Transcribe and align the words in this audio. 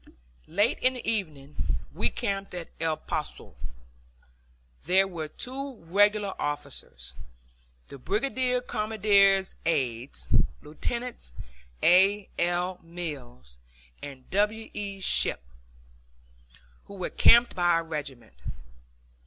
Late 0.47 0.79
in 0.79 0.95
the 0.95 1.07
evening 1.07 1.57
we 1.93 2.09
camped 2.09 2.55
at 2.55 2.69
El 2.79 2.97
Poso. 2.97 3.55
There 4.87 5.07
were 5.07 5.27
two 5.27 5.75
regular 5.75 6.33
officers, 6.41 7.13
the 7.87 7.99
brigade 7.99 8.65
commander's 8.65 9.53
aides, 9.63 10.27
Lieutenants 10.63 11.33
A. 11.83 12.27
L. 12.39 12.79
Mills 12.81 13.59
and 14.01 14.27
W. 14.31 14.71
E. 14.73 14.99
Shipp, 15.01 15.43
who 16.85 16.95
were 16.95 17.11
camped 17.11 17.53
by 17.53 17.69
our 17.69 17.83
regiment. 17.83 18.33